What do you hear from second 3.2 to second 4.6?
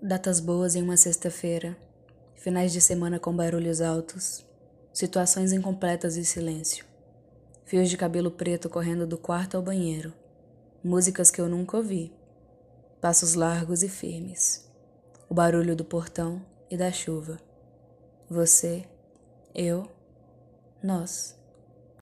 barulhos altos,